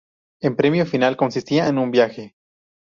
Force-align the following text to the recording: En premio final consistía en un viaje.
En 0.41 0.55
premio 0.55 0.87
final 0.87 1.15
consistía 1.15 1.67
en 1.67 1.77
un 1.77 1.91
viaje. 1.91 2.33